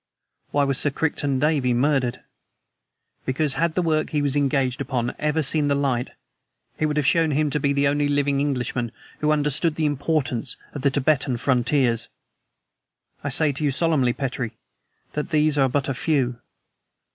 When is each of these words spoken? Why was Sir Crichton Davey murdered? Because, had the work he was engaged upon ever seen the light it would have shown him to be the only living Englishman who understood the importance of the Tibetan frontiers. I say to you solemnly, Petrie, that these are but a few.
Why 0.49 0.63
was 0.63 0.79
Sir 0.79 0.89
Crichton 0.89 1.37
Davey 1.37 1.75
murdered? 1.75 2.21
Because, 3.23 3.53
had 3.53 3.75
the 3.75 3.83
work 3.83 4.09
he 4.09 4.23
was 4.23 4.35
engaged 4.35 4.81
upon 4.81 5.13
ever 5.19 5.43
seen 5.43 5.67
the 5.67 5.75
light 5.75 6.09
it 6.79 6.87
would 6.87 6.97
have 6.97 7.05
shown 7.05 7.29
him 7.29 7.51
to 7.51 7.59
be 7.59 7.71
the 7.71 7.87
only 7.87 8.07
living 8.07 8.39
Englishman 8.41 8.91
who 9.19 9.29
understood 9.31 9.75
the 9.75 9.85
importance 9.85 10.57
of 10.73 10.81
the 10.81 10.89
Tibetan 10.89 11.37
frontiers. 11.37 12.07
I 13.23 13.29
say 13.29 13.51
to 13.51 13.63
you 13.63 13.69
solemnly, 13.69 14.13
Petrie, 14.13 14.57
that 15.13 15.29
these 15.29 15.55
are 15.55 15.69
but 15.69 15.87
a 15.87 15.93
few. 15.93 16.39